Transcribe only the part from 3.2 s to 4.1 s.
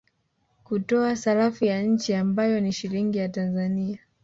Tanzania